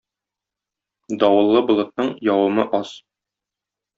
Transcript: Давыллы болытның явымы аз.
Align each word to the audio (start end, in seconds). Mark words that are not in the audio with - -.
Давыллы 1.23 1.61
болытның 1.69 2.09
явымы 2.31 2.65
аз. 2.81 2.97